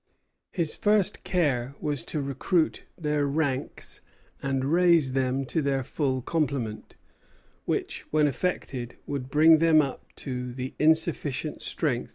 [0.51, 4.01] His first care was to recruit their ranks
[4.41, 6.95] and raise them to their full complement;
[7.65, 11.99] which, when effected, would bring them up to the insufficient strength of about forty four
[11.99, 12.09] hundred men.